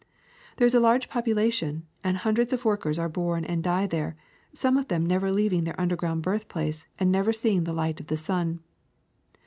[0.57, 4.15] There is a large population, and hundreds of work men are born and die there,
[4.51, 8.07] some of them never leav ing their underground birthplace and never seeing the light of
[8.07, 8.61] the sun.